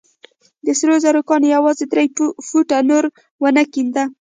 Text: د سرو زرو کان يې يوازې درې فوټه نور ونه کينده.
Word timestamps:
د 0.65 0.67
سرو 0.79 0.95
زرو 1.03 1.21
کان 1.29 1.41
يې 1.45 1.49
يوازې 1.55 1.85
درې 1.91 2.05
فوټه 2.47 2.77
نور 2.89 3.03
ونه 3.43 3.63
کينده. 3.73 4.03